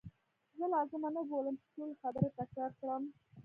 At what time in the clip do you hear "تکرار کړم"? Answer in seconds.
2.39-3.03